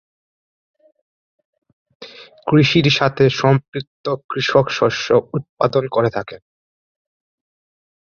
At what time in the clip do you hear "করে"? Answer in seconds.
5.87-6.09